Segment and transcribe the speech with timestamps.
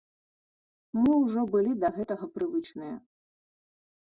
[1.01, 2.95] Мы ўжо былі да гэтага прывычныя.